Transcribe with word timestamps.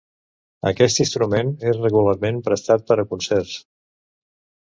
Aquest 0.69 1.01
instrument 1.03 1.51
és 1.71 1.77
regularment 1.83 2.41
prestat 2.49 2.87
per 2.87 2.99
a 3.03 3.05
concerts. 3.13 3.55